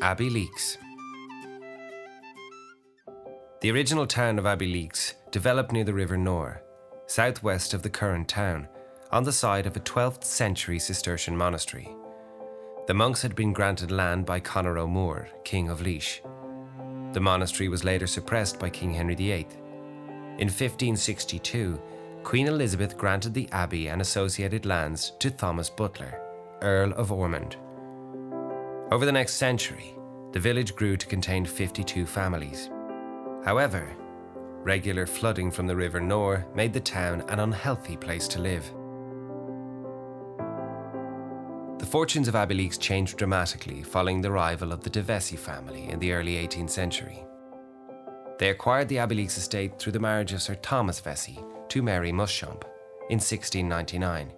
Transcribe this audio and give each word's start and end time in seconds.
Abbeyleix. 0.00 0.78
The 3.60 3.70
original 3.70 4.06
town 4.06 4.38
of 4.38 4.46
Abbeyleix 4.46 5.12
developed 5.30 5.72
near 5.72 5.84
the 5.84 5.92
River 5.92 6.16
Nore, 6.16 6.62
southwest 7.06 7.74
of 7.74 7.82
the 7.82 7.90
current 7.90 8.26
town, 8.26 8.66
on 9.12 9.24
the 9.24 9.32
site 9.32 9.66
of 9.66 9.76
a 9.76 9.80
12th 9.80 10.24
century 10.24 10.78
Cistercian 10.78 11.36
monastery. 11.36 11.94
The 12.86 12.94
monks 12.94 13.20
had 13.20 13.36
been 13.36 13.52
granted 13.52 13.90
land 13.90 14.24
by 14.24 14.40
Conor 14.40 14.78
O'Moore, 14.78 15.28
King 15.44 15.68
of 15.68 15.82
Laois. 15.82 16.22
The 17.12 17.20
monastery 17.20 17.68
was 17.68 17.84
later 17.84 18.06
suppressed 18.06 18.58
by 18.58 18.70
King 18.70 18.94
Henry 18.94 19.14
VIII. 19.14 19.48
In 20.38 20.48
1562, 20.48 21.78
Queen 22.24 22.46
Elizabeth 22.46 22.96
granted 22.96 23.34
the 23.34 23.50
abbey 23.52 23.88
and 23.88 24.00
associated 24.00 24.64
lands 24.64 25.12
to 25.18 25.30
Thomas 25.30 25.68
Butler, 25.68 26.18
Earl 26.62 26.94
of 26.94 27.12
Ormond. 27.12 27.56
Over 28.90 29.06
the 29.06 29.12
next 29.12 29.34
century, 29.34 29.94
the 30.32 30.40
village 30.40 30.74
grew 30.74 30.96
to 30.96 31.06
contain 31.06 31.44
52 31.44 32.06
families. 32.06 32.70
However, 33.44 33.96
regular 34.64 35.06
flooding 35.06 35.52
from 35.52 35.68
the 35.68 35.76
River 35.76 36.00
Nore 36.00 36.44
made 36.56 36.72
the 36.72 36.80
town 36.80 37.20
an 37.28 37.38
unhealthy 37.38 37.96
place 37.96 38.26
to 38.26 38.40
live. 38.40 38.64
The 41.78 41.86
fortunes 41.86 42.26
of 42.26 42.34
Abbeyleix 42.34 42.80
changed 42.80 43.16
dramatically 43.16 43.84
following 43.84 44.20
the 44.20 44.30
arrival 44.32 44.72
of 44.72 44.82
the 44.82 44.90
de 44.90 45.02
Vesci 45.02 45.38
family 45.38 45.84
in 45.84 46.00
the 46.00 46.12
early 46.12 46.34
18th 46.34 46.70
century. 46.70 47.24
They 48.40 48.50
acquired 48.50 48.88
the 48.88 48.96
Abbeyleix 48.96 49.38
estate 49.38 49.78
through 49.78 49.92
the 49.92 50.00
marriage 50.00 50.32
of 50.32 50.42
Sir 50.42 50.56
Thomas 50.56 50.98
Vesey 50.98 51.38
to 51.68 51.80
Mary 51.80 52.10
Muschamp 52.10 52.64
in 53.08 53.20
1699. 53.20 54.32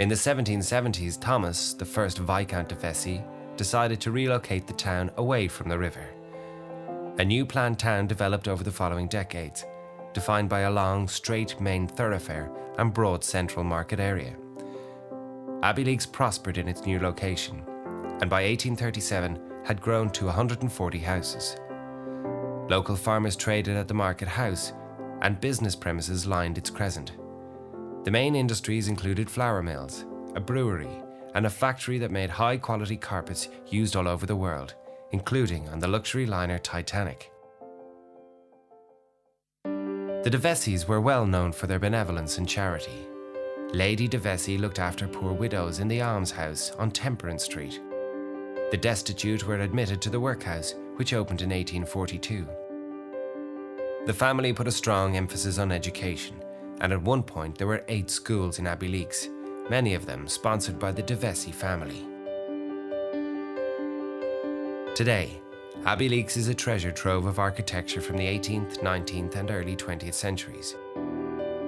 In 0.00 0.08
the 0.08 0.14
1770s, 0.16 1.20
Thomas, 1.20 1.74
the 1.74 1.84
first 1.84 2.18
Viscount 2.18 2.68
de 2.68 2.74
Vesci, 2.74 3.22
decided 3.56 4.00
to 4.00 4.10
relocate 4.10 4.66
the 4.66 4.72
town 4.72 5.10
away 5.16 5.48
from 5.48 5.68
the 5.68 5.78
river. 5.78 6.06
A 7.18 7.24
new 7.24 7.46
planned 7.46 7.78
town 7.78 8.06
developed 8.06 8.48
over 8.48 8.64
the 8.64 8.72
following 8.72 9.06
decades, 9.06 9.64
defined 10.12 10.48
by 10.48 10.60
a 10.60 10.70
long, 10.70 11.06
straight 11.06 11.60
main 11.60 11.86
thoroughfare 11.86 12.50
and 12.78 12.92
broad 12.92 13.22
central 13.22 13.64
market 13.64 14.00
area. 14.00 14.34
Abbeyleix 15.62 16.10
prospered 16.10 16.58
in 16.58 16.68
its 16.68 16.84
new 16.84 16.98
location, 16.98 17.62
and 18.20 18.28
by 18.28 18.42
1837 18.42 19.40
had 19.64 19.80
grown 19.80 20.10
to 20.10 20.26
140 20.26 20.98
houses. 20.98 21.56
Local 22.68 22.96
farmers 22.96 23.36
traded 23.36 23.76
at 23.76 23.88
the 23.88 23.94
market 23.94 24.28
house, 24.28 24.72
and 25.22 25.40
business 25.40 25.74
premises 25.74 26.26
lined 26.26 26.58
its 26.58 26.70
crescent. 26.70 27.12
The 28.04 28.10
main 28.10 28.34
industries 28.34 28.88
included 28.88 29.30
flour 29.30 29.62
mills, 29.62 30.04
a 30.34 30.40
brewery, 30.40 31.03
and 31.34 31.46
a 31.46 31.50
factory 31.50 31.98
that 31.98 32.10
made 32.10 32.30
high 32.30 32.56
quality 32.56 32.96
carpets 32.96 33.48
used 33.68 33.96
all 33.96 34.08
over 34.08 34.26
the 34.26 34.36
world, 34.36 34.74
including 35.10 35.68
on 35.68 35.78
the 35.78 35.88
luxury 35.88 36.26
liner 36.26 36.58
Titanic. 36.58 37.30
The 39.64 40.30
de 40.30 40.38
Vescis 40.38 40.88
were 40.88 41.00
well 41.00 41.26
known 41.26 41.52
for 41.52 41.66
their 41.66 41.78
benevolence 41.78 42.38
and 42.38 42.48
charity. 42.48 43.06
Lady 43.72 44.08
de 44.08 44.18
looked 44.56 44.78
after 44.78 45.08
poor 45.08 45.32
widows 45.32 45.80
in 45.80 45.88
the 45.88 46.00
almshouse 46.00 46.70
on 46.78 46.90
Temperance 46.90 47.44
Street. 47.44 47.80
The 48.70 48.78
destitute 48.80 49.46
were 49.46 49.60
admitted 49.60 50.00
to 50.02 50.10
the 50.10 50.20
workhouse, 50.20 50.74
which 50.96 51.12
opened 51.12 51.42
in 51.42 51.50
1842. 51.50 52.46
The 54.06 54.14
family 54.14 54.52
put 54.52 54.68
a 54.68 54.72
strong 54.72 55.16
emphasis 55.16 55.58
on 55.58 55.72
education, 55.72 56.42
and 56.80 56.92
at 56.92 57.02
one 57.02 57.22
point 57.22 57.58
there 57.58 57.66
were 57.66 57.84
eight 57.88 58.10
schools 58.10 58.58
in 58.58 58.64
Abbeyleix, 58.64 59.28
many 59.70 59.94
of 59.94 60.06
them 60.06 60.28
sponsored 60.28 60.78
by 60.78 60.92
the 60.92 61.02
de 61.02 61.16
Vesci 61.16 61.52
family. 61.52 62.06
Today, 64.94 65.40
Abbeyleix 65.82 66.36
is 66.36 66.48
a 66.48 66.54
treasure 66.54 66.92
trove 66.92 67.26
of 67.26 67.38
architecture 67.38 68.00
from 68.00 68.16
the 68.16 68.26
18th, 68.26 68.78
19th, 68.78 69.36
and 69.36 69.50
early 69.50 69.76
20th 69.76 70.14
centuries. 70.14 70.76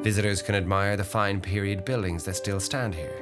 Visitors 0.03 0.43
can 0.43 0.55
admire 0.55 0.97
the 0.97 1.05
fine 1.05 1.41
period 1.41 1.85
buildings 1.85 2.25
that 2.25 2.37
still 2.37 2.61
stand 2.61 2.95
here. 2.95 3.17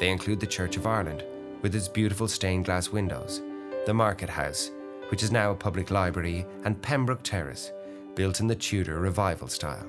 They 0.00 0.10
include 0.10 0.40
the 0.40 0.46
Church 0.46 0.76
of 0.76 0.86
Ireland, 0.86 1.24
with 1.60 1.74
its 1.74 1.88
beautiful 1.88 2.26
stained 2.26 2.64
glass 2.64 2.90
windows, 2.90 3.42
the 3.86 3.94
Market 3.94 4.30
House, 4.30 4.70
which 5.10 5.22
is 5.22 5.30
now 5.30 5.50
a 5.50 5.56
public 5.56 5.90
library, 5.90 6.46
and 6.64 6.80
Pembroke 6.80 7.22
Terrace, 7.22 7.72
built 8.14 8.40
in 8.40 8.46
the 8.46 8.56
Tudor 8.56 8.98
Revival 8.98 9.48
style. 9.48 9.86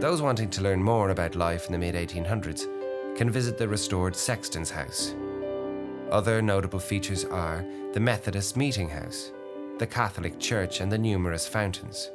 Those 0.00 0.22
wanting 0.22 0.48
to 0.50 0.62
learn 0.62 0.82
more 0.82 1.10
about 1.10 1.34
life 1.34 1.66
in 1.66 1.72
the 1.72 1.78
mid 1.78 1.94
1800s 1.94 2.66
can 3.18 3.28
visit 3.28 3.58
the 3.58 3.68
restored 3.68 4.16
Sexton's 4.16 4.70
House. 4.70 5.14
Other 6.10 6.40
notable 6.40 6.78
features 6.78 7.26
are 7.26 7.66
the 7.92 8.00
Methodist 8.00 8.56
Meeting 8.56 8.88
House, 8.88 9.30
the 9.78 9.86
Catholic 9.86 10.38
Church, 10.38 10.80
and 10.80 10.90
the 10.90 10.96
numerous 10.96 11.46
fountains. 11.46 12.10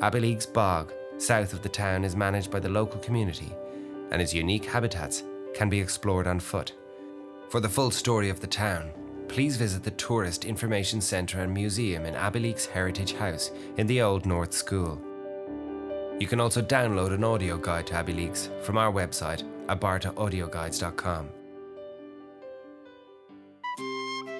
Abbeyleix 0.00 0.52
Bog, 0.52 0.92
south 1.16 1.54
of 1.54 1.62
the 1.62 1.70
town, 1.70 2.04
is 2.04 2.14
managed 2.14 2.50
by 2.50 2.60
the 2.60 2.68
local 2.68 3.00
community, 3.00 3.50
and 4.10 4.20
its 4.20 4.34
unique 4.34 4.66
habitats 4.66 5.22
can 5.54 5.70
be 5.70 5.80
explored 5.80 6.26
on 6.26 6.38
foot. 6.38 6.74
For 7.48 7.60
the 7.60 7.68
full 7.70 7.90
story 7.90 8.28
of 8.28 8.40
the 8.40 8.46
town, 8.46 8.90
please 9.26 9.56
visit 9.56 9.84
the 9.84 9.90
Tourist 9.92 10.44
Information 10.44 11.00
Centre 11.00 11.40
and 11.40 11.54
Museum 11.54 12.04
in 12.04 12.12
Abbeyleix 12.12 12.66
Heritage 12.66 13.14
House 13.14 13.52
in 13.78 13.86
the 13.86 14.02
Old 14.02 14.26
North 14.26 14.52
School. 14.52 15.00
You 16.20 16.26
can 16.26 16.38
also 16.38 16.60
download 16.60 17.14
an 17.14 17.24
audio 17.24 17.56
guide 17.56 17.86
to 17.88 17.94
Abbeyleix 17.94 18.62
from 18.62 18.76
our 18.76 18.92
website, 18.92 19.42
abartaaudioguides.com. 19.68 21.28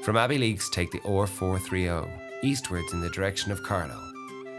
From 0.03 0.17
Abbeyleix, 0.17 0.71
take 0.71 0.91
the 0.91 1.01
R430 1.01 2.21
eastwards 2.43 2.93
in 2.93 3.01
the 3.01 3.09
direction 3.09 3.51
of 3.51 3.63
Carlow. 3.63 3.99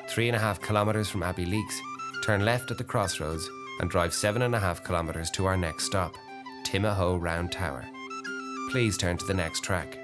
Three 0.07 0.29
and 0.29 0.35
a 0.35 0.39
half 0.39 0.61
kilometres 0.61 1.09
from 1.09 1.21
Abbeyleix, 1.21 1.71
turn 2.23 2.43
left 2.43 2.71
at 2.71 2.79
the 2.79 2.83
crossroads 2.83 3.47
and 3.79 3.89
drive 3.89 4.15
seven 4.15 4.41
and 4.41 4.55
a 4.55 4.59
half 4.59 4.83
kilometres 4.83 5.29
to 5.31 5.45
our 5.45 5.57
next 5.57 5.85
stop, 5.85 6.15
Timahoe 6.65 7.21
Round 7.21 7.51
Tower. 7.51 7.85
Please 8.71 8.97
turn 8.97 9.17
to 9.17 9.25
the 9.25 9.33
next 9.33 9.63
track. 9.63 10.00